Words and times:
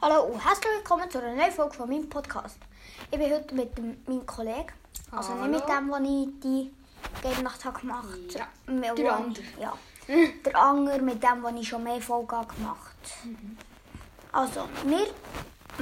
Hallo 0.00 0.22
und 0.32 0.44
herzlich 0.44 0.72
willkommen 0.76 1.10
zu 1.10 1.18
einer 1.18 1.34
neuen 1.34 1.50
Folge 1.52 1.74
von 1.74 1.88
meinem 1.88 2.08
Podcast. 2.08 2.58
Ich 3.10 3.18
bin 3.18 3.30
heute 3.32 3.54
mit 3.54 3.76
dem, 3.76 4.00
meinem 4.06 4.26
Kollegen, 4.26 4.72
also 5.10 5.34
nicht 5.34 5.50
mit 5.50 5.68
dem, 5.68 5.90
was 5.90 6.00
ich 6.00 6.40
die 6.42 6.72
Game 7.22 7.42
Nacht 7.42 7.64
habe 7.64 7.80
gemacht 7.80 8.06
Ja, 8.34 8.46
habe. 8.66 8.94
der 9.02 9.16
andere. 9.16 9.44
Ja. 9.60 9.72
Der 10.44 10.56
andere 10.56 11.00
mit 11.00 11.22
dem, 11.22 11.42
was 11.42 11.52
ich 11.54 11.68
schon 11.68 11.82
mehr 11.82 12.00
Folgen 12.00 12.30
habe 12.32 12.54
gemacht 12.54 12.96
Also, 14.32 14.66
wir 14.84 15.06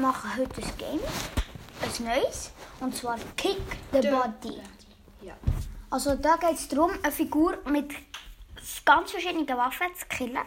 machen 0.02 0.30
heute 0.36 0.60
ein 0.62 0.76
Game, 0.78 1.00
ein 1.00 2.04
neues, 2.04 2.50
und 2.80 2.96
zwar 2.96 3.16
Kick 3.36 3.60
the 3.92 4.00
Body. 4.00 4.60
Ja. 5.22 5.34
Also 5.90 6.16
da 6.16 6.36
geht 6.38 6.54
es 6.54 6.66
darum, 6.66 6.90
eine 7.04 7.12
Figur 7.12 7.56
mit 7.66 7.92
ganz 8.84 9.12
verschiedenen 9.12 9.46
Waffen 9.56 9.86
zu 9.96 10.06
killen. 10.06 10.38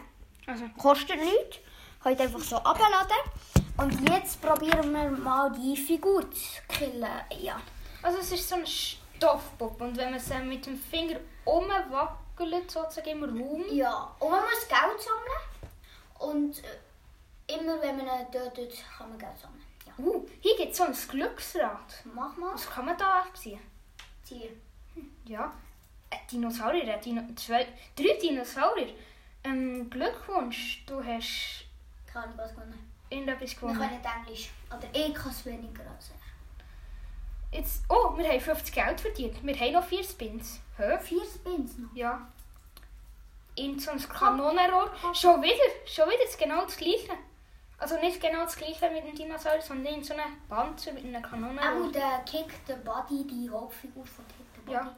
Also, 0.46 0.64
Kostet 0.76 1.16
nichts. 1.16 1.58
Könnt 2.02 2.20
einfach 2.20 2.40
so 2.40 2.56
abladen. 2.56 3.16
Und 3.80 4.10
jetzt 4.10 4.42
probieren 4.42 4.92
wir 4.92 5.10
mal 5.10 5.50
die 5.52 5.74
Figur 5.74 6.30
zu 6.30 6.60
killen. 6.68 7.08
Ja. 7.40 7.58
also 8.02 8.18
es 8.18 8.30
ist 8.30 8.46
so 8.46 8.56
ein 8.56 8.66
Stoffpuppe 8.66 9.84
und 9.84 9.96
wenn 9.96 10.10
man 10.10 10.20
sie 10.20 10.38
mit 10.40 10.66
dem 10.66 10.76
Finger 10.78 11.18
umwackelt, 11.46 12.70
sozusagen 12.70 13.08
im 13.08 13.24
Raum, 13.24 13.64
Ja, 13.70 14.14
und 14.18 14.30
man 14.30 14.42
muss 14.42 14.68
Geld 14.68 15.00
sammeln. 15.00 15.72
Und 16.18 16.62
äh, 16.62 17.54
immer 17.58 17.80
wenn 17.80 17.96
man 17.96 18.06
ihn 18.06 18.30
tötet, 18.30 18.84
kann 18.98 19.08
man 19.08 19.18
Geld 19.18 19.38
sammeln. 19.38 19.64
Ja. 19.86 20.04
uh, 20.04 20.28
hier 20.42 20.56
gibt 20.58 20.72
es 20.72 20.76
so 20.76 20.84
ein 20.84 20.94
Glücksrad. 21.08 22.04
Mach 22.12 22.36
mal. 22.36 22.52
Was 22.52 22.68
kann 22.68 22.84
man 22.84 22.98
da 22.98 23.24
ziehen? 23.32 23.60
Ziel. 24.22 24.60
Ja, 25.24 25.54
ein 26.10 26.18
Dinosaurier, 26.30 26.96
ein 26.96 27.00
Dino 27.00 27.22
zwei, 27.34 27.66
drei 27.96 28.18
Dinosaurier. 28.20 28.92
Ähm, 29.42 29.88
Glückwunsch, 29.88 30.84
du 30.86 31.02
hast 31.02 31.64
Kann 32.12 32.30
ich 32.30 32.36
was 32.36 32.50
gewonnen. 32.50 32.89
Irgendetwas 33.10 33.50
Wir 33.50 33.56
gewonnen. 33.56 33.78
können 33.80 34.00
Englisch. 34.24 34.50
Oder 34.70 34.88
ich 34.92 35.14
kann 35.14 35.30
es 35.30 35.44
weniger 35.46 35.82
als 35.94 36.10
er. 36.10 37.58
Jetzt, 37.58 37.82
oh, 37.88 38.16
wir 38.16 38.28
haben 38.28 38.40
50 38.40 38.72
Geld 38.72 39.00
verdient. 39.00 39.44
Wir 39.44 39.58
haben 39.58 39.72
noch 39.72 39.84
vier 39.84 40.04
Spins. 40.04 40.60
Hä? 40.76 40.98
Vier 41.00 41.24
Spins 41.24 41.76
noch. 41.78 41.94
Ja. 41.94 42.26
In 43.56 43.78
so 43.78 43.90
ein 43.90 43.98
Kanonenrohr. 44.08 44.92
Schon 45.12 45.42
wieder, 45.42 45.54
schon 45.84 46.08
wieder 46.08 46.22
ist 46.24 46.38
genau 46.38 46.62
das 46.64 46.76
gleiche. 46.76 47.12
Also 47.76 47.96
nicht 47.98 48.20
genau 48.20 48.42
das 48.44 48.54
gleiche 48.56 48.88
mit 48.90 49.04
dem 49.04 49.14
Dinosaurier, 49.14 49.60
sondern 49.62 49.94
in 49.94 50.04
so 50.04 50.14
einem 50.14 50.36
Panzer 50.48 50.92
mit 50.92 51.04
einem 51.04 51.24
Auch 51.24 51.30
Kanonenrohr. 51.30 51.90
der 51.90 52.20
Kick 52.24 52.52
the 52.66 52.74
Body, 52.84 53.26
die 53.26 53.50
Hauptfigur 53.50 54.04
von 54.06 54.24
Kick 54.28 54.46
the 54.54 54.60
Body. 54.60 54.72
Ja. 54.74 54.96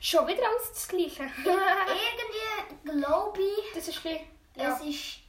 Schon 0.00 0.26
wieder 0.26 0.42
alles 0.46 0.72
das 0.72 0.88
gleiche. 0.88 1.22
Irgendwie 1.22 2.90
glaube 3.00 3.40
ich, 3.40 3.74
das 3.74 3.88
ist 3.88 3.96
ein 3.98 4.02
bisschen, 4.02 4.20
ja. 4.56 4.74
es 4.74 4.80
ist 4.84 5.20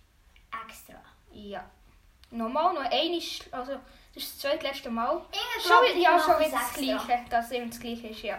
extra. 0.67 1.01
ja. 1.31 1.63
Nochmal, 2.37 2.73
noch 2.73 2.81
einmal, 2.81 3.19
also 3.51 3.71
das 4.13 4.23
ist 4.23 4.33
das 4.33 4.39
zweitletzte 4.39 4.89
Mal. 4.89 5.21
Ich 5.31 5.63
Schon 5.63 5.77
wieder, 5.83 5.97
ja, 5.97 6.19
schon 6.19 6.39
wieder 6.39 6.51
das 6.51 6.73
gleiche, 6.73 7.25
dass 7.29 7.45
es 7.45 7.51
eben 7.51 7.69
das 7.69 7.79
gleiche 7.79 8.07
ist, 8.07 8.21
ja. 8.23 8.37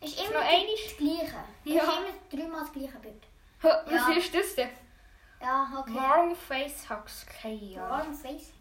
Ist 0.00 0.18
Noch 0.18 0.30
immer 0.30 0.40
einmal? 0.40 0.66
das 0.86 0.96
Gleiche. 0.96 1.44
Ja. 1.64 1.82
ist 1.82 1.88
immer 1.88 2.42
dreimal 2.42 2.60
das 2.60 2.72
gleiche 2.72 2.98
Bild. 2.98 3.22
Hä, 3.60 3.68
Was 3.86 3.92
Ja. 4.08 4.12
ist 4.14 4.34
das 4.34 4.54
denn? 4.56 4.68
Ja, 5.40 5.72
okay. 5.80 5.94
Warm 5.94 6.34
Face 6.36 6.88
Hugs, 6.90 7.26
keine 7.26 7.56
Ahnung. 7.82 7.88
Warm 7.90 8.14
Faces. 8.14 8.52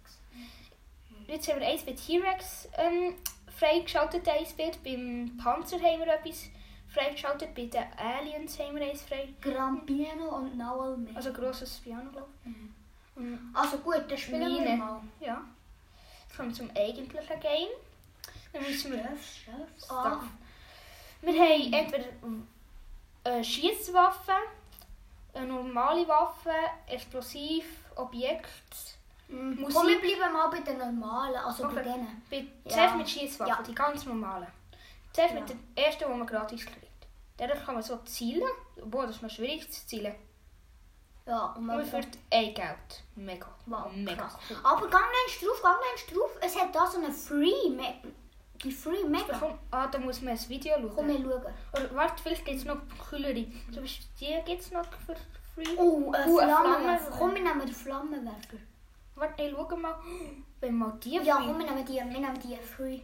Jetzt 1.28 1.48
haben 1.52 1.60
wir 1.60 1.68
eins 1.68 1.84
bei 1.84 1.94
T-Rex 1.94 2.68
ähm, 2.78 3.16
freigeschaltet, 3.58 4.28
eins 4.28 4.54
Bild. 4.54 4.84
Beim 4.84 5.38
Panzer 5.42 5.78
haben 5.78 6.00
wir 6.00 6.08
etwas 6.14 6.50
freigeschaltet. 6.94 7.54
Bei 7.56 7.66
den 7.66 7.84
Aliens 7.98 8.60
haben 8.60 8.76
wir 8.76 8.84
eins 8.86 9.04
frei. 9.04 9.30
Grampino 9.42 10.36
und 10.38 10.58
Noel 10.58 10.98
mit. 10.98 11.16
Also 11.16 11.32
grosses 11.32 11.80
Piano, 11.80 12.10
glaube 12.12 12.28
ich. 12.42 12.46
Und, 12.48 12.76
Also 13.54 13.78
gut, 13.80 14.04
dann 14.08 14.17
spielen 14.17 14.42
wir 14.42 14.62
Mine. 14.62 14.78
mal. 14.78 15.02
ja. 15.20 15.42
Jetzt 16.28 16.38
kommen 16.38 16.50
wir 16.50 16.56
zum 16.56 16.70
eigentlichen 16.76 17.40
Game. 17.40 17.68
Dann 18.53 18.64
müssen 18.64 18.92
wir... 18.94 19.00
Chef, 19.03 19.26
Chef. 19.45 19.53
Stuff. 19.78 19.90
Ah, 19.92 20.22
Wir 21.22 21.34
haben 21.42 21.73
entweder 21.73 22.06
eine 23.24 23.44
Schiesswaffe, 23.44 24.34
eine 25.34 25.47
normale 25.47 26.08
Waffe, 26.08 26.52
explosiv, 26.88 27.66
Objekt. 27.96 28.97
mm, 29.28 29.59
Musik. 29.62 29.75
Komm, 29.75 29.88
wir 29.88 30.00
bleiben 30.02 30.34
mal 30.34 30.47
bei 30.50 30.59
den 30.62 30.78
normalen, 30.78 31.36
also 31.36 31.63
bei 31.63 31.69
Okay. 31.72 31.84
denen. 31.84 32.22
Bei, 32.30 32.38
Ja. 32.66 32.72
Zuerst 32.75 32.96
mit 32.96 33.09
Schiesswaffen, 33.09 33.53
Ja. 33.56 33.62
die 33.63 33.75
ganz 33.75 34.06
normalen. 34.06 34.47
Zuerst 35.13 35.34
Ja. 35.34 35.40
mit 35.41 35.50
der 35.75 35.86
ersten, 35.86 36.03
die 36.06 36.09
man 36.18 36.25
gratis 36.28 36.66
kriegt. 36.66 36.88
Dadurch 37.38 37.63
kann 37.66 37.75
man 37.75 37.84
so 37.84 37.97
zielen. 38.06 38.44
Boah, 38.86 39.06
das 39.06 39.18
ist 39.18 39.22
noch 39.22 39.30
schwierig 39.30 39.69
zu 39.72 39.86
zielen. 39.88 40.16
Ja, 41.26 41.46
und 41.58 41.66
Man 41.66 41.86
für 41.86 41.98
ein 41.98 42.54
Geld. 42.54 43.04
Mega. 43.16 43.48
Wow, 43.68 43.92
Mega 43.94 44.16
krass. 44.16 44.38
Aber 44.64 44.88
gang 44.90 45.04
nicht 45.28 45.42
drauf, 45.42 45.62
gang 45.62 45.78
nicht 45.94 46.16
drauf. 46.16 46.32
Es 46.42 46.59
hat 46.59 46.74
da 46.76 46.88
so 46.88 46.98
eine 46.98 47.12
Free, 47.12 47.70
Me 47.70 47.94
die 48.64 48.72
Free 48.72 49.04
Mega. 49.08 49.38
Komm, 49.40 49.58
ah, 49.72 49.88
da 49.88 49.98
muss 50.00 50.22
man 50.22 50.34
ein 50.38 50.50
Video 50.50 50.76
schauen. 50.76 50.92
Komm, 50.96 51.08
wir 51.08 51.18
schauen. 51.18 51.54
Oder 51.74 51.96
warte, 51.96 52.22
vielleicht 52.24 52.46
gibt 52.46 52.58
es 52.58 52.66
noch 52.66 52.78
coolere. 53.10 53.46
Zum 53.74 53.81
Beispiel 53.81 54.08
die 54.20 54.46
gibt 54.52 54.62
es 54.62 54.72
noch 54.72 54.86
für 55.06 55.16
free. 55.56 55.76
Oh, 55.78 56.12
ein 56.12 56.30
Uh, 56.30 56.40
ein 56.40 56.50
Flammenwerfer. 56.50 56.58
Flammenwerfer. 56.58 57.12
Komm, 57.18 57.36
wir 57.36 57.42
nehmen 57.44 57.60
den 57.62 57.74
Flammenwerfer. 57.76 58.58
Warte, 59.16 59.44
ich 59.44 59.52
schau 59.52 59.78
mal. 59.78 59.96
Wenn 60.60 60.76
mal 60.78 60.94
die 61.04 61.18
Ja, 61.18 61.38
free- 61.38 61.46
komm, 61.48 61.60
wir 61.60 61.66
nehmen 61.72 61.86
die, 61.86 61.94
wir 61.94 62.04
nehmen 62.06 62.40
die 62.40 62.56
Free. 62.58 63.00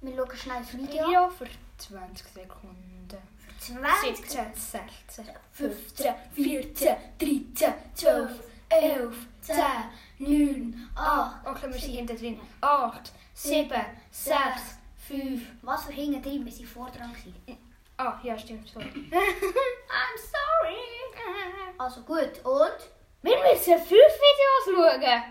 Wir 0.00 0.16
schauen 0.16 0.36
schnell 0.36 0.58
das 0.60 0.72
Video. 0.74 1.06
Video 1.06 1.28
für 1.28 1.46
20 1.78 2.26
Sekunden. 2.28 2.97
20, 3.60 4.16
17, 4.16 4.54
16, 4.54 5.24
15, 5.52 6.14
14, 6.34 6.96
13, 7.18 7.74
12, 7.94 8.30
11, 8.70 9.16
10, 9.40 9.56
9, 10.18 10.90
8. 10.94 11.46
Okay, 11.46 11.72
wir 11.72 11.80
sind 11.80 11.92
hinten 11.92 12.16
drin. 12.16 12.40
8, 12.60 13.12
7, 13.34 13.70
6, 14.10 14.38
5. 15.08 15.42
Was 15.62 15.84
für 15.84 15.92
hinten 15.92 16.22
drin? 16.22 16.44
Wir 16.46 16.52
waren 16.52 16.66
vor 16.66 16.90
dran. 16.90 17.12
gewesen. 17.12 17.58
Ah, 17.96 18.18
ja, 18.22 18.38
stimmt. 18.38 18.68
Sorry. 18.68 18.86
I'm 18.88 20.16
sorry. 20.16 20.76
Also 21.78 22.00
gut, 22.02 22.44
und? 22.44 22.78
Wir 23.22 23.36
müssen 23.38 23.76
5 23.76 23.90
Videos 23.90 24.64
schauen. 24.66 25.22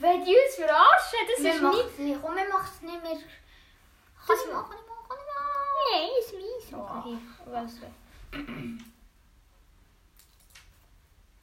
Wenn 0.00 0.24
die 0.24 0.36
uns 0.36 0.54
verarschen, 0.54 1.18
das 1.34 1.42
wir 1.44 1.54
ist 1.54 1.62
machen 1.62 1.76
nicht. 1.78 1.88
es 1.92 1.98
nicht. 1.98 2.18
Komm, 2.22 2.36
wir 2.36 2.48
machen 2.48 2.70
es 2.74 2.82
nicht 2.82 3.02
mehr. 3.02 3.12
Kann 3.12 4.36
ich 4.44 4.52
machen, 4.52 4.70
kann 4.70 4.78
ich 4.78 4.86
machen, 4.88 5.08
kann 5.08 5.18
ich 5.18 5.34
machen? 5.34 5.48
Nein, 5.90 6.08
ist 6.20 6.32
mies. 6.34 6.57
Okay, 6.72 7.18
was? 7.46 7.74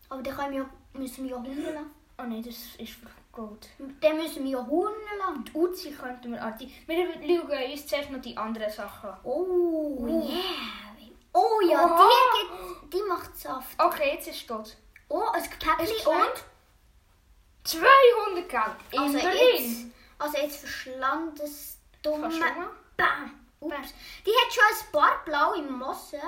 Aber 0.09 0.24
wir, 0.24 0.52
ja- 0.59 0.69
müssen 0.94 1.28
wir 1.28 1.36
Hunde 1.36 1.72
lassen. 1.72 1.90
Oh 2.18 2.24
nein, 2.24 2.44
das 2.44 2.56
ist 2.78 2.96
Gold. 3.31 3.68
Dann 4.00 4.18
müssen 4.18 4.44
wir 4.46 4.52
ja 4.52 4.66
Hunde 4.66 4.96
lassen. 5.19 5.44
Die 5.46 5.52
Uzi 5.53 5.91
könnten 5.91 6.31
wir 6.31 6.41
an 6.41 6.58
die. 6.58 6.72
Wir 6.88 7.13
schauen 7.13 7.72
uns 7.72 7.88
zuerst 7.88 8.09
noch 8.12 8.22
die 8.22 8.38
anderen 8.38 8.72
Sachen 8.72 9.09
an. 9.09 9.19
Oh, 9.24 10.06
yeah. 10.08 10.40
Oh 11.34 11.59
ja, 11.69 11.84
Oha. 11.84 12.07
die, 12.07 12.40
gibt, 12.81 12.94
die 12.94 13.02
macht 13.09 13.38
Saft. 13.38 13.78
Okay, 13.78 14.13
jetzt 14.13 14.28
ist 14.30 14.38
es 14.38 14.47
tot. 14.47 14.78
Oh, 15.09 15.24
ein 15.34 15.44
Päckchen 15.44 15.80
Ist 15.96 16.03
klein. 16.03 16.22
und? 16.22 16.46
200 17.66 18.50
Geld. 18.50 19.02
Also 19.02 19.18
jetzt, 19.18 19.86
also 20.18 20.38
jetzt 20.38 20.57
verschlang 20.57 21.36
das 21.36 21.78
dumme... 22.02 22.30
Mal? 22.30 22.69
Bam. 22.96 23.31
Ups. 23.60 23.94
Die 24.26 24.32
hat 24.32 24.54
schon 24.54 24.64
ein 24.88 24.92
paar 24.92 25.24
blaue 25.26 25.62
Mossen. 25.64 26.20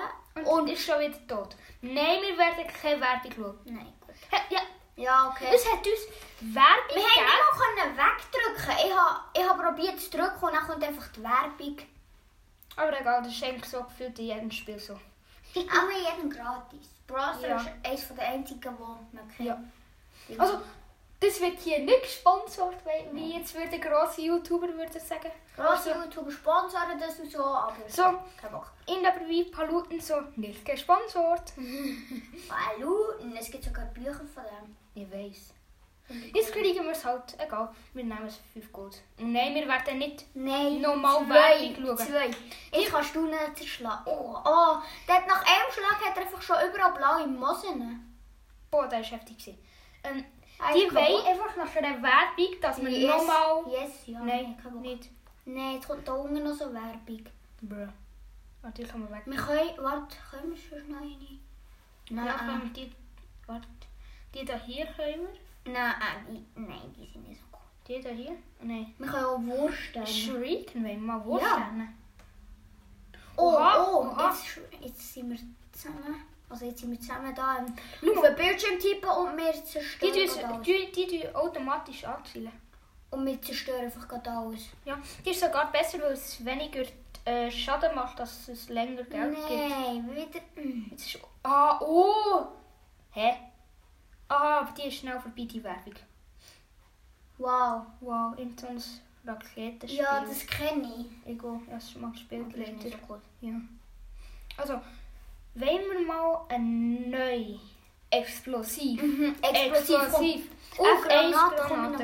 Und, 0.46 0.68
ist 0.70 0.86
schon 0.86 1.00
wieder 1.00 1.28
tot. 1.28 1.56
Nein, 1.82 2.22
wir 2.22 2.38
werden 2.38 2.66
keine 2.68 3.02
Werbung 3.02 3.32
schauen. 3.36 3.60
Nein, 3.66 3.94
gut. 4.02 4.16
Ja, 4.50 4.60
Ja, 4.96 5.28
okay. 5.30 5.48
es 5.54 5.66
hat 5.66 5.80
uns 5.80 6.08
Werbung 6.42 6.96
wir 6.96 7.04
haben 7.04 7.86
nicht 7.86 7.98
mal 7.98 8.06
wegdrücken. 8.06 8.86
Ich 8.88 8.96
habe 8.96 9.20
ich 9.34 9.44
hab 9.48 9.58
probiert 9.62 10.00
zu 10.00 10.10
drücken 10.12 10.44
und 10.46 10.54
dann 10.54 10.68
kommt 10.68 10.84
einfach 10.84 11.08
die 11.10 11.24
Werbung. 11.24 11.78
Aber 12.76 13.00
egal, 13.00 13.24
das 13.24 13.32
ist 13.34 13.44
eigentlich 13.44 13.66
so 13.70 13.84
gefühlt 13.84 14.18
in 14.20 14.26
jedem 14.26 14.52
Spiel 14.52 14.80
so. 14.80 14.94
Auch 14.94 15.90
in 15.90 16.04
jedem 16.16 16.30
gratis. 16.30 16.88
Brawl 17.08 17.42
Ja. 17.42 17.58
ist 17.58 17.70
eines 17.84 18.08
der 18.16 18.28
einzigen, 18.28 18.60
die 18.62 19.16
man 19.16 19.28
kennt. 19.36 19.48
Ja. 19.48 19.60
Also, 20.38 20.62
das 21.20 21.42
wird 21.42 21.60
hier 21.60 21.80
nicht 21.80 22.02
gesponsert, 22.04 22.76
weil- 22.86 23.10
wie 23.12 23.38
jetzt 23.38 23.56
würde 23.56 23.80
grosse 23.80 24.22
YouTuber 24.22 24.68
würden 24.76 25.00
sagen. 25.02 25.32
Grosse 25.56 25.92
Also, 25.96 26.04
YouTuber 26.04 26.32
sponsern 26.32 27.00
das 27.00 27.20
und 27.20 27.32
so, 27.32 27.44
aber 27.44 27.76
So, 27.88 28.04
kein 28.40 28.52
Bock. 28.52 28.72
in 28.88 29.06
aber 29.06 29.28
wie 29.28 29.44
Paluten 29.46 30.00
so 30.00 30.16
nicht 30.36 30.64
gesponsert. 30.64 31.54
Paluten, 32.48 33.36
es 33.36 33.50
gibt 33.52 33.64
sogar 33.64 33.86
Bücher 33.86 34.14
von 34.14 34.44
dem. 34.44 34.76
Ich 34.94 35.12
weiß. 35.12 35.54
Jetzt 36.34 36.54
kriegen 36.54 36.86
wir 36.86 36.92
es 36.92 37.04
halt, 37.04 37.36
egal. 37.38 37.70
Wir 37.94 38.04
nehmen 38.06 38.26
es 38.28 38.40
5 38.54 38.72
Gold. 38.72 39.02
Nein, 39.18 39.54
wir 39.56 39.68
werden 39.68 39.98
nicht. 39.98 40.24
Nein, 40.36 40.80
zwei, 40.82 41.30
Werbung 41.30 41.76
schauen. 41.86 41.98
Zwei. 41.98 42.32
Ich 42.72 42.86
kannst 42.90 43.14
du 43.14 43.26
nicht 43.26 43.58
zerschlagen. 43.58 44.04
Oh, 44.06 44.38
oh. 44.46 44.78
Der 45.06 45.16
hat 45.16 45.28
nach 45.28 45.42
einem 45.42 45.72
Schlag 45.74 46.06
hat 46.06 46.16
er 46.16 46.22
einfach 46.24 46.42
schon 46.42 46.56
überall 46.70 46.94
blaue 46.94 47.28
Mosen. 47.28 48.18
Boah, 48.72 48.88
das 48.88 49.12
war 49.12 49.20
heftig. 49.20 49.58
Ähm, 50.06 50.24
die 50.74 50.80
ich 50.80 50.88
kann 50.88 50.96
wollen 50.96 51.18
Bock. 51.24 51.28
einfach 51.28 51.56
nach 51.58 51.76
einer 51.76 52.02
Werbung, 52.04 52.62
dass 52.62 52.82
wir 52.82 52.90
Yes, 52.90 53.10
nochmal. 53.12 53.64
Yes, 53.72 54.08
ja. 54.08 54.20
Nein, 54.24 54.58
kein 54.62 54.72
Bock. 54.74 54.82
nicht. 54.82 55.10
Nein, 55.46 55.74
jetzt 55.76 55.88
kommt 55.88 56.08
da 56.08 56.14
unten 56.14 56.44
noch 56.44 56.54
so 56.54 56.74
Werbung. 56.74 57.26
Bruh. 57.62 57.88
Warte, 58.62 58.82
ich 58.82 58.88
kann 58.90 59.02
mal 59.02 59.12
weg. 59.12 59.24
Wir 59.26 59.36
können, 59.38 59.70
warte, 59.78 60.18
können 60.30 60.50
wir 60.52 60.58
schon 60.58 60.90
noch 60.92 61.02
eine? 61.02 62.26
Ja, 62.28 62.34
können 62.38 62.48
Nein. 62.48 62.62
wir 62.64 62.70
die. 62.86 62.92
Warte. 63.46 63.68
Die 64.34 64.46
da 64.46 64.58
hier 64.60 64.86
können 64.88 65.28
wir. 65.64 65.72
Nein, 65.74 65.94
äh, 66.30 66.60
nein, 66.60 66.94
die 66.98 67.06
sind 67.06 67.28
nicht 67.28 67.40
so 67.42 67.48
gut. 67.52 67.62
Die 67.88 68.02
da 68.02 68.10
hier? 68.10 68.36
Nein. 68.62 68.94
Wir 68.98 69.08
können 69.08 69.26
auch 69.26 69.42
Wurst 69.42 69.94
nehmen. 69.94 70.08
Shuriken 70.08 70.84
wollen 70.84 71.00
wir 71.02 71.08
mal 71.14 71.26
Wurst 71.26 71.46
Ja. 71.46 71.72
Oh, 73.40 73.54
Oha, 73.54 73.86
oh. 73.86 74.28
Jetzt, 74.28 74.60
jetzt 74.82 75.14
sind 75.14 75.30
wir 75.30 75.38
zusammen. 75.72 76.16
Also 76.50 76.66
jetzt 76.66 76.80
sind 76.80 76.92
wir 76.92 77.00
zusammen 77.00 77.36
da 77.36 77.58
im, 77.58 77.66
auf 78.18 78.24
den 78.24 78.36
Bildschirm 78.36 78.80
tippen 78.80 79.10
und 79.10 79.38
wir 79.38 79.52
Die 79.52 79.64
zerstören 79.64 80.14
tun, 80.14 80.28
gerade 80.28 80.54
alles. 80.54 80.66
die, 80.66 80.92
die 81.08 81.20
tun 81.20 81.36
automatisch 81.36 82.06
anzielen. 82.06 82.52
Und 83.10 83.26
wir 83.26 83.42
zerstören 83.42 83.86
einfach 83.86 84.08
gerade 84.08 84.30
alles. 84.32 84.62
Ja, 84.86 84.98
die 85.26 85.32
ist 85.32 85.40
sogar 85.42 85.72
besser, 85.72 86.00
weil 86.02 86.14
es 86.14 86.44
weniger 86.44 86.84
äh, 87.26 87.52
Schaden 87.52 87.94
macht, 87.96 88.20
dass 88.20 88.48
es 88.48 88.70
länger 88.70 89.04
Geld 89.04 89.36
gibt. 89.36 89.50
Nein, 89.70 90.10
wieder. 90.10 90.40
Jetzt 90.92 91.16
ist, 91.16 91.20
ah, 91.44 91.80
oh! 91.82 92.48
Hä? 93.12 93.34
Ah, 94.30 94.60
aber 94.60 94.72
die 94.72 94.88
ist 94.88 94.98
schnell 94.98 95.20
vorbei, 95.20 95.44
die 95.46 95.64
Werbung. 95.64 95.94
Wow. 97.38 97.84
Wow, 98.02 98.38
in 98.38 98.58
so 98.58 98.68
ein 98.68 98.82
Raketenspiel. 99.26 100.02
Ja, 100.04 100.22
das 100.26 100.46
kenne 100.48 100.88
ich. 101.00 101.32
Ich 101.32 101.40
gehe 101.40 101.62
erst 101.70 101.98
mal 101.98 102.12
gespielt 102.12 102.46
Aber 102.54 102.58
das 102.64 102.86
ist 102.86 103.08
gut. 103.08 103.22
Ja. 103.42 103.54
Also, 104.58 104.82
wollen 105.60 105.92
wir 105.92 106.00
mal 106.06 106.46
ein 106.50 107.10
neu 107.10 107.58
Explosiv. 108.10 109.02
Mhm, 109.02 109.36
explosiv. 109.42 110.02
Explosiv. 110.02 110.52
Oh, 110.78 110.84
F1 110.84 111.32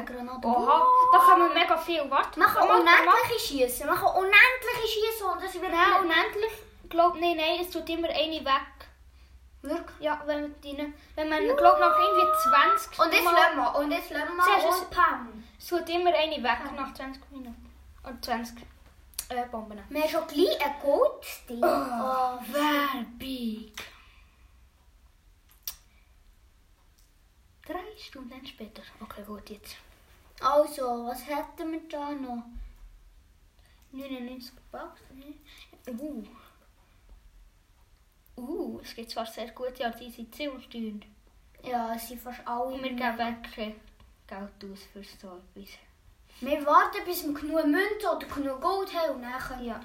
Granate. 0.03 0.47
Oha, 0.47 0.83
da 1.13 1.19
kann 1.19 1.39
man 1.39 1.53
mega 1.53 1.77
viel 1.77 2.01
können 2.47 2.69
Oh, 2.69 2.73
unendliche 2.73 3.39
schießen. 3.39 3.87
Können 3.87 4.03
unendliche 4.03 4.87
schießen 4.87 5.27
und 5.27 5.43
das 5.43 5.53
wird 5.53 5.71
Nein, 5.71 6.01
unendlich. 6.01 6.51
Glaub, 6.89 7.15
nein, 7.15 7.37
nein, 7.37 7.59
es 7.61 7.69
tut 7.69 7.87
immer 7.89 8.09
eine 8.09 8.43
weg. 8.43 8.73
Wirklich. 9.61 9.99
Ja, 10.01 10.21
wenn 10.25 10.41
man, 10.41 10.55
die, 10.61 10.93
wenn 11.15 11.29
man 11.29 11.39
glaub, 11.55 11.79
nach 11.79 11.97
irgendwie 11.97 12.27
20 12.49 12.99
Und 12.99 13.13
jetzt 13.13 13.23
lassen 13.23 13.55
wir. 13.55 13.75
Und 13.79 13.91
jetzt 13.91 14.09
lassen 14.11 14.35
wir. 14.35 14.69
Und 14.69 14.89
pam. 14.89 15.43
Es 15.57 15.67
tut 15.67 15.89
immer 15.89 16.13
eine 16.13 16.43
weg 16.43 16.59
nach 16.75 16.93
20 16.93 17.31
Minuten. 17.31 17.71
Oder 18.03 18.21
20 18.21 18.57
äh, 19.37 19.45
Bomben. 19.49 19.79
Wir 19.89 20.01
haben 20.01 20.09
schon 20.09 20.27
gleich 20.27 20.65
ein 20.65 20.73
Goldstil. 20.81 21.59
Oh, 21.61 21.67
Oh, 21.67 22.39
Werbung. 22.53 23.71
Drei 27.65 27.97
Stunden 27.97 28.45
später. 28.45 28.81
Okay, 28.99 29.23
gut, 29.25 29.49
jetzt. 29.49 29.77
Also, 30.41 31.05
was 31.05 31.25
hätten 31.25 31.71
wir 31.71 31.87
da 31.89 32.11
noch? 32.11 32.43
99 33.91 34.51
Bucks. 34.71 35.01
Uh. 35.87 36.23
Uh, 38.35 38.79
es 38.81 38.95
gibt 38.95 39.11
zwar 39.11 39.25
sehr 39.25 39.51
gute, 39.51 39.85
aber 39.85 39.95
die 39.97 40.09
sind 40.09 40.33
ziemlich 40.33 40.67
teuer. 40.67 40.99
Ja, 41.63 41.93
es 41.95 42.07
sind 42.07 42.19
fast 42.19 42.45
alle. 42.47 42.73
Und 42.73 42.83
wir 42.83 42.89
geben 42.89 43.41
kein 43.43 43.75
Geld 44.27 44.71
aus 44.71 44.83
für 44.91 45.03
so 45.03 45.39
etwas. 45.55 45.77
Wir 46.45 46.65
warten, 46.65 47.05
bis 47.05 47.25
wir 47.25 47.33
genug 47.33 47.65
Münzen 47.65 48.09
oder 48.09 48.27
genug 48.27 48.61
Gold 48.61 48.93
haben 48.93 49.15
und 49.15 49.21
dann 49.21 49.39
können 49.39 49.65
Ja. 49.65 49.79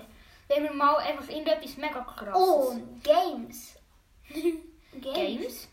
Wenn 0.48 0.62
wir 0.62 0.72
mal 0.72 0.96
einfach 0.96 1.28
irgendetwas 1.28 1.76
mega 1.76 2.00
krasses. 2.00 2.32
Oh, 2.34 2.74
Games. 3.02 3.74
Games. 4.92 5.14
Games. 5.14 5.68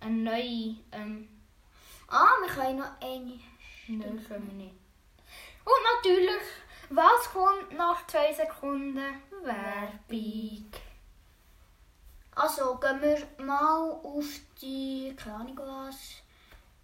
Eine 0.00 0.14
neue, 0.16 0.76
ähm, 0.92 1.28
Ah, 2.10 2.40
wir 2.40 2.48
können 2.48 2.78
noch 2.78 3.00
eine. 3.02 3.38
Nein, 3.86 4.24
können 4.26 4.46
wir 4.48 4.54
nicht. 4.54 4.74
Und 5.62 5.82
natürlich, 5.96 6.42
was 6.88 7.30
kommt 7.30 7.76
nach 7.76 8.06
zwei 8.06 8.32
Sekunden? 8.32 9.22
Werbung. 9.42 10.72
Also, 12.34 12.76
gehen 12.76 13.02
wir 13.02 13.44
mal 13.44 13.90
auf 13.92 14.24
die. 14.62 15.14
Keine 15.16 15.36
Ahnung 15.36 15.58
was. 15.58 16.22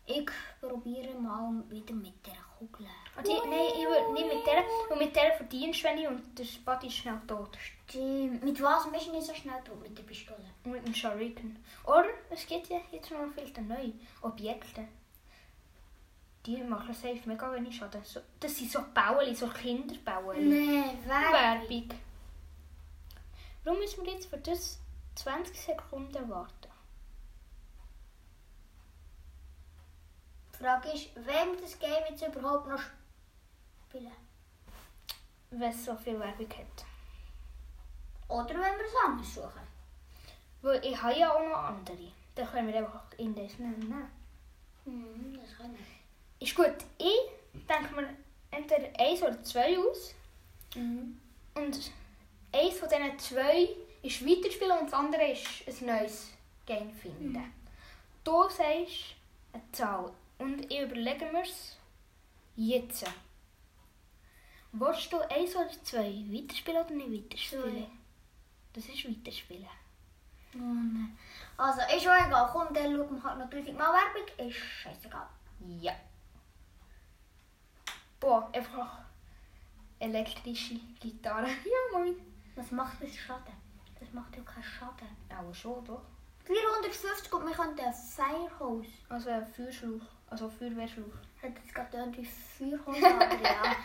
Ich 0.05 0.29
probiere 0.61 1.15
mal 1.15 1.65
wieder 1.71 1.95
mit 1.95 2.27
der 2.27 2.37
Kugel. 2.59 2.87
Ah, 3.17 3.23
die, 3.23 3.29
nein, 3.49 3.69
ich 3.69 3.87
will 3.87 4.13
nicht 4.13 4.35
mit 4.35 4.47
der, 4.47 4.65
weil 4.89 4.99
mit 4.99 5.15
der 5.15 5.37
verdienst 5.37 5.81
du 5.81 5.89
wenig 5.89 6.09
und 6.09 6.37
der 6.39 6.45
Spot 6.45 6.79
ist 6.83 6.97
schnell 6.97 7.21
tot. 7.29 7.57
Stimmt. 7.59 8.43
Mit 8.43 8.61
was 8.61 8.91
bist 8.91 9.07
du 9.07 9.13
nicht 9.13 9.27
so 9.27 9.35
schnell 9.35 9.63
tot? 9.65 9.81
Mit 9.81 9.97
der 9.97 10.03
Pistole. 10.03 10.45
Und 10.65 10.73
mit 10.73 10.87
dem 10.87 10.95
Shuriken. 10.95 11.63
Oder 11.85 12.09
es 12.31 12.47
gibt 12.47 12.69
ja 12.69 12.81
jetzt 12.91 13.11
noch 13.11 13.19
viele 13.35 13.63
neue 13.67 13.93
Objekte. 14.23 14.89
Die 16.45 16.57
machen 16.63 16.93
safe 16.93 17.21
mega 17.25 17.53
wenig 17.53 17.77
Schaden. 17.77 18.03
So, 18.05 18.21
das 18.41 18.57
sind 18.57 18.71
so 18.71 18.81
Bauen, 18.93 19.35
so 19.35 19.47
Kinderbauen. 19.49 20.49
Nein, 20.49 20.99
wer? 21.07 21.33
Werbung. 21.33 21.89
Warum 23.63 23.79
müssen 23.79 24.05
wir 24.05 24.13
jetzt 24.13 24.29
für 24.29 24.39
das 24.39 24.79
20 25.15 25.59
Sekunden 25.59 26.29
warten? 26.29 26.69
Die 30.53 30.59
Frage 30.59 30.89
ist, 30.93 31.15
wem 31.17 31.61
das 31.63 31.79
Game 31.79 32.05
jetzt 32.11 32.27
überhaupt 32.27 32.69
noch 32.69 32.79
spielen? 32.79 33.04
Wenn 35.51 35.71
es 35.71 35.85
so 35.85 35.95
viel 35.97 36.19
Werbung 36.19 36.49
hat. 36.51 36.85
Oder 38.29 38.55
wenn 38.55 38.79
wir 38.79 38.87
es 38.87 39.05
anders 39.05 39.35
suchen? 39.35 39.63
Weil 40.63 40.85
ich 40.85 41.01
habe 41.01 41.19
ja 41.19 41.33
auch 41.33 41.49
noch 41.49 41.57
andere. 41.57 42.11
Dann 42.35 42.49
können 42.49 42.69
wir 42.69 42.79
einfach 42.79 43.05
in 43.19 43.35
das 43.35 43.59
nehmen. 43.59 44.09
Hm, 44.85 45.39
das 45.41 45.57
können 45.57 45.77
wir. 45.77 46.47
Ist 46.47 46.57
gut. 46.57 46.75
Ich 46.99 47.67
denke 47.69 47.95
mir 47.95 48.09
entweder 48.51 48.89
eins 48.99 49.23
oder 49.23 49.43
zwei 49.43 49.79
aus. 49.79 50.15
Mhm. 50.75 51.21
Und 51.55 51.93
eins 52.53 52.79
von 52.79 52.89
diesen 52.89 53.19
zwei 53.19 53.69
ist 54.03 54.27
weiterspielen 54.27 54.79
und 54.79 54.87
das 54.87 54.93
andere 54.93 55.31
ist 55.31 55.81
ein 55.81 55.87
neues 55.87 56.33
Game 56.67 56.93
finden. 56.93 57.53
Du 58.25 58.43
sagst 58.49 59.15
eine 59.53 59.63
Zahl 59.73 60.11
und 60.39 60.71
ich 60.71 60.81
überlege 60.81 61.27
mir 61.27 61.43
es 61.43 61.77
jetzt. 62.57 63.05
Willst 64.77 65.13
du 65.13 65.21
eins 65.21 65.55
oder 65.55 65.71
zwei 65.85 66.25
weiterspielen 66.29 66.85
oder 66.85 66.95
nicht 66.95 67.25
weiterspielen? 67.31 67.77
Zwei. 67.77 67.91
Das 68.73 68.89
ist 68.89 69.09
weiterspielen. 69.09 69.69
Oh 70.55 70.59
nein. 70.59 71.17
Also, 71.57 71.81
ist 71.95 72.03
schon 72.03 72.13
egal. 72.27 72.49
Komm, 72.53 72.75
dann 72.75 72.97
schauen 72.97 73.15
wir 73.15 73.23
halt 73.23 73.39
noch 73.39 73.51
1000 73.51 73.79
Mal 73.79 73.93
Werbung. 73.93 74.49
Ist 74.49 74.57
scheißegal. 74.57 75.27
Ja. 75.81 75.93
Boah, 78.19 78.51
einfach 78.53 78.99
elektrische 80.01 80.75
Gitarre. 81.01 81.47
Ja, 81.65 81.99
moin. 81.99 82.17
Was 82.57 82.71
macht 82.71 83.03
das 83.03 83.15
Schaden? 83.17 83.55
Das 84.01 84.13
macht 84.13 84.37
ja 84.37 84.43
keinen 84.43 84.65
Schaden. 84.65 85.09
Auch 85.31 85.55
schon, 85.55 85.85
doch. 85.85 86.03
450 86.45 87.33
und 87.33 87.47
wir 87.47 87.55
können 87.55 87.77
den 87.77 87.93
Firehose. 87.93 88.89
Also 89.09 89.31
ein 89.31 89.47
Feuerschlauch, 89.47 90.07
also 90.29 90.49
Feuerwehrschlauch. 90.51 91.17
Hat 91.43 91.53
jetzt 91.63 91.75
gerade 91.75 91.97
irgendwie 91.97 92.25
Firehose 92.25 93.07
aber 93.07 93.35
ja. 93.43 93.77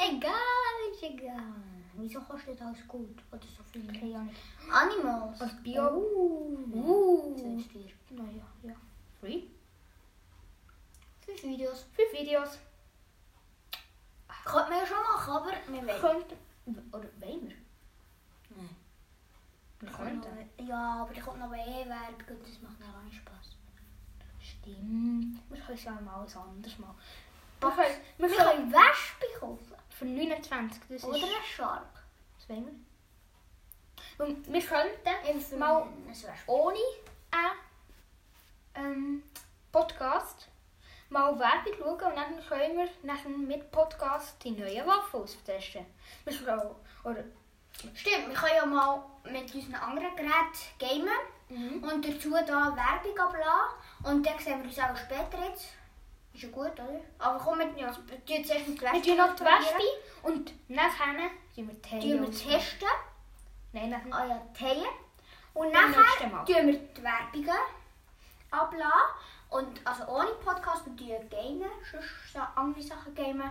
Ist 0.00 0.12
egal, 0.12 0.92
ist 0.92 1.02
egal. 1.02 1.54
Wieso 1.94 2.20
kostet 2.20 2.58
das 2.58 2.88
gut? 2.88 3.22
Oder 3.30 3.42
so 3.42 3.62
viel? 3.70 3.86
Keine 3.92 4.16
Ahnung. 4.16 4.34
Animals. 4.72 5.40
Als 5.40 5.62
Bio. 5.62 5.88
Uh. 5.88 6.58
Uh. 6.72 7.38
Sind 7.38 7.62
vier. 7.70 7.90
Naja, 8.10 8.46
ja. 8.62 8.74
Free? 9.20 9.42
Fünf 11.20 11.42
Videos. 11.42 11.86
Fünf 11.92 12.12
Videos. 12.12 12.58
Könnte 14.44 14.70
man 14.70 14.78
ja 14.78 14.86
schon 14.86 14.96
machen, 14.96 15.32
aber 15.34 15.52
wir 15.68 15.86
wollen. 15.86 16.00
Könnten. 16.00 16.92
Oder 16.92 17.08
wollen 17.20 17.48
wir? 17.48 17.56
Nein. 18.56 18.76
Wir 19.80 19.90
könnten. 19.90 20.66
Ja, 20.66 21.02
aber 21.02 21.12
die 21.12 21.20
kommt 21.20 21.38
noch 21.38 21.52
eh 21.52 21.86
Werbung 21.86 22.38
und 22.38 22.42
das 22.42 22.62
macht 22.62 22.80
noch 22.80 23.02
nicht 23.02 23.16
Spaß. 23.16 23.56
Stimmt. 24.40 25.38
Wir 25.50 25.60
können 25.60 25.78
es 25.78 25.84
ja 25.84 25.92
mal 25.92 26.20
alles 26.20 26.36
anders 26.36 26.78
machen. 26.78 26.96
Wir 27.60 27.70
können, 27.70 27.96
wir 28.16 28.28
können 28.28 28.72
Wespe 28.72 29.38
kaufen. 29.38 29.79
Für 30.00 30.06
29, 30.06 30.82
das 30.88 31.04
Oder 31.04 31.18
ist... 31.18 31.24
einen 31.24 31.44
Shark. 31.44 32.02
Was 32.38 32.48
wollen 32.48 32.66
wir? 34.16 34.24
Und 34.24 34.50
wir 34.50 34.62
könnten 34.62 35.58
mal 35.58 35.82
ein 35.82 36.14
ohne 36.46 36.78
einen 38.74 38.92
ähm, 38.92 39.22
Podcast 39.70 40.48
mal 41.10 41.38
Werbung 41.38 41.74
schauen 41.78 42.12
und 42.12 42.16
dann 42.16 42.46
können 42.48 42.78
wir 42.78 42.88
nachher 43.02 43.28
mit 43.28 43.70
Podcast 43.70 44.42
die 44.42 44.52
neuen 44.52 44.86
Waffen 44.86 45.20
austesten. 45.20 45.84
Wir 46.24 46.76
oder, 47.04 47.24
Stimmt, 47.94 48.28
wir 48.28 48.34
können 48.34 48.56
ja 48.56 48.66
mal 48.66 49.04
mit 49.24 49.54
unseren 49.54 49.74
anderen 49.74 50.16
Geräten 50.16 50.78
gamen 50.78 51.82
und 51.82 52.08
dazu 52.08 52.30
da 52.30 52.74
Werbung 52.74 53.18
abladen. 53.18 53.74
Und 54.04 54.26
dann 54.26 54.38
sehen 54.38 54.60
wir 54.60 54.66
uns 54.66 54.78
auch 54.78 54.96
später 54.96 55.44
jetzt. 55.46 55.68
Ist 56.32 56.42
ja 56.44 56.48
gut, 56.50 56.72
oder? 56.72 57.00
Aber 57.18 57.38
komm, 57.38 57.58
wir 57.58 57.66
ja, 57.76 57.94
wir 58.06 58.24
tun 58.24 58.44
zuerst 58.44 58.68
mit 58.68 58.80
wir 58.80 58.92
Wespe 58.92 59.02
tun 59.02 59.16
noch 59.16 59.34
die. 59.34 59.44
Wespe 59.44 59.82
und 60.22 60.52
nachher 60.68 61.30
tun 61.54 61.68
wir 61.68 61.74
die 61.74 61.88
Tun 61.88 62.00
Haie 62.00 62.20
wir 62.20 62.30
testen. 62.30 62.88
Nein, 63.72 63.90
nachher. 63.90 64.14
Ah 64.14 64.26
ja, 64.26 64.42
Haie. 64.60 64.86
Und 65.54 65.72
nachher 65.72 66.28
tun 66.44 66.46
wir 66.46 66.78
die 66.78 67.02
Werbungen 67.02 67.60
abladen. 68.50 68.90
Und 69.50 69.84
also 69.84 70.06
ohne 70.06 70.30
Podcast 70.44 70.86
und 70.86 70.98
die 70.98 71.08
gamen, 71.28 71.64
sonst 71.90 72.32
so 72.32 72.38
andere 72.54 72.82
Sachen 72.82 73.14
gamen. 73.14 73.50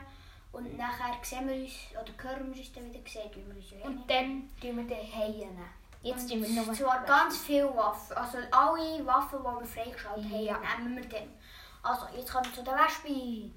Und 0.51 0.77
nachher 0.77 1.13
sehen 1.21 1.47
wir 1.47 1.55
uns, 1.55 1.73
oder 1.91 2.29
hören 2.29 2.51
wir 2.51 2.59
uns 2.59 2.73
dann 2.73 2.91
wieder, 2.91 3.07
sehen 3.07 3.31
tun 3.31 3.43
wir 3.47 3.55
uns 3.55 3.71
nicht. 3.71 3.85
Und 3.85 4.09
dann 4.09 4.49
tun 4.61 4.77
wir 4.77 4.95
die 4.95 5.13
Haie 5.13 5.45
nehmen. 5.45 5.69
Jetzt 6.01 6.29
tun 6.29 6.41
wir 6.41 6.49
nur 6.49 6.73
zwar 6.73 7.03
ganz 7.03 7.39
viele 7.39 7.75
Waffen. 7.75 8.15
Also 8.15 8.37
alle 8.49 9.05
Waffen, 9.05 9.39
die 9.39 9.43
wir 9.43 9.65
freigeschaltet 9.65 10.31
haben, 10.31 10.83
nehmen 10.83 10.95
wir 10.95 11.09
dann. 11.09 11.29
Also, 11.83 12.05
jetzt 12.15 12.31
kommen 12.31 12.45
wir 12.45 12.53
zu 12.53 12.63
der 12.63 12.73
Wespe. 12.75 13.51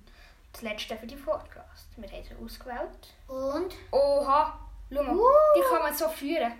Das 0.52 0.62
letzte 0.62 0.96
für 0.96 1.06
die 1.06 1.16
Podcast. 1.16 1.88
Wir 1.96 2.08
haben 2.10 2.24
sie 2.24 2.44
ausgewählt. 2.44 3.08
Und? 3.26 3.74
Oha, 3.90 4.58
schau 4.92 5.02
mal, 5.02 5.14
Uh. 5.16 5.26
die 5.56 5.62
kann 5.62 5.82
man 5.82 5.94
so 5.94 6.08
führen. 6.08 6.52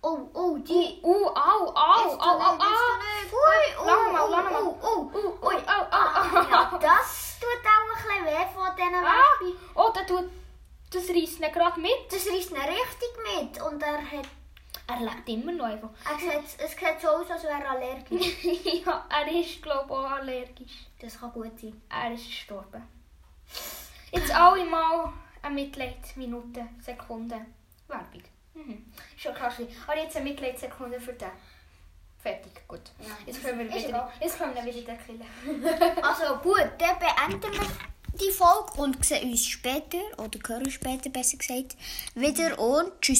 Oh, 0.00 0.28
oh, 0.32 0.56
die. 0.58 1.00
Uh, 1.02 1.26
au, 1.28 1.32
au, 1.34 1.72
au, 1.74 2.16
au, 2.18 2.50
au. 2.50 2.56
nicht. 2.56 3.32
Ui, 3.32 3.76
oh, 3.80 3.84
Lang 3.86 4.12
mal, 4.12 4.24
oh, 4.26 4.30
lang 4.30 4.44
mal. 4.52 4.62
oh, 4.62 4.76
oh, 4.82 5.46
au, 5.46 5.48
au, 5.48 5.86
Ah, 5.90 6.22
au. 6.22 6.36
ja, 6.50 6.78
das 6.80 7.38
tut 7.40 7.64
auch 7.64 7.82
ein 7.88 7.90
bisschen 7.96 8.26
weh 8.26 8.46
von 8.54 8.76
diesen 8.76 9.04
Ah, 9.04 9.74
oh, 9.74 9.90
der 9.90 10.06
tut, 10.06 10.30
das 10.92 11.08
reißt 11.08 11.40
ihn 11.40 11.52
gerade 11.52 11.80
mit. 11.80 12.12
Das 12.12 12.26
reißt 12.26 12.50
ihn 12.52 12.56
richtig 12.58 13.12
mit 13.40 13.62
und 13.62 13.82
er 13.82 13.98
hat... 13.98 14.28
Er 14.98 15.04
lebt 15.14 15.28
immer 15.28 15.52
noch 15.52 15.66
einfach. 15.66 15.90
Er 16.04 16.18
sieht, 16.18 16.60
es 16.60 16.70
sieht 16.72 17.00
so 17.00 17.08
aus, 17.08 17.30
als 17.30 17.42
wäre 17.44 17.62
er 17.62 17.70
allergisch. 17.70 18.44
ja, 18.84 19.06
er 19.08 19.40
ist, 19.40 19.62
glaube 19.62 19.86
ich, 19.86 19.92
auch 19.92 20.10
allergisch. 20.10 20.86
Das 21.00 21.18
kann 21.20 21.32
gut 21.32 21.58
sein. 21.60 21.80
Er 21.88 22.12
ist 22.12 22.26
gestorben. 22.26 22.82
Jetzt 24.10 24.34
alle 24.34 24.64
mal 24.64 25.12
eine 25.42 25.54
Mitleidsminute, 25.54 26.66
Sekunde. 26.80 27.36
Werbung. 27.86 28.22
Mhm. 28.54 28.92
Schon 29.16 29.34
krass. 29.34 29.54
Aber 29.86 29.96
jetzt 29.96 30.16
eine 30.16 30.28
Mitleidssekunde 30.28 31.00
für 31.00 31.12
den. 31.12 31.30
Fertig, 32.20 32.66
gut. 32.66 32.80
Ja, 33.00 33.16
Jetzt 33.26 33.42
können 33.42 33.60
wir 33.60 33.72
wieder, 33.72 34.12
jetzt 34.20 34.38
können 34.38 34.54
wir 34.54 34.64
wieder 34.64 34.96
killen. 34.96 35.24
Also 36.02 36.34
gut, 36.42 36.66
dann 36.78 36.98
beenden 36.98 37.52
wir 37.52 37.66
die 38.20 38.32
Folge 38.32 38.72
und 38.76 39.04
sehen 39.04 39.30
uns 39.30 39.46
später, 39.46 39.98
oder 40.16 40.38
hören 40.46 40.70
später 40.70 41.10
besser 41.10 41.36
gesagt, 41.36 41.76
wieder 42.14 42.58
und 42.58 43.00
tschüss. 43.00 43.16